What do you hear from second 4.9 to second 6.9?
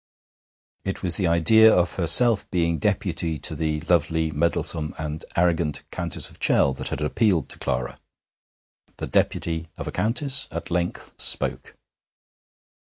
and arrogant Countess of Chell that